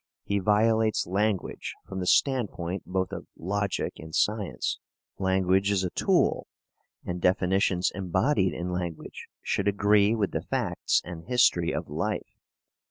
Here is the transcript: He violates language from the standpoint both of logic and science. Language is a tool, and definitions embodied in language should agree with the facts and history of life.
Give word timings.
He 0.23 0.39
violates 0.39 1.05
language 1.05 1.75
from 1.85 1.99
the 1.99 2.07
standpoint 2.07 2.81
both 2.87 3.11
of 3.11 3.27
logic 3.37 3.93
and 3.99 4.15
science. 4.15 4.79
Language 5.19 5.69
is 5.69 5.83
a 5.83 5.91
tool, 5.91 6.47
and 7.05 7.21
definitions 7.21 7.91
embodied 7.93 8.55
in 8.55 8.71
language 8.71 9.27
should 9.43 9.67
agree 9.67 10.15
with 10.15 10.31
the 10.31 10.41
facts 10.41 11.03
and 11.05 11.25
history 11.25 11.71
of 11.71 11.87
life. 11.87 12.39